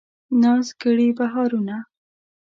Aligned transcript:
ناز 0.41 0.67
کړي 0.81 1.07
بهارونه 1.17 1.77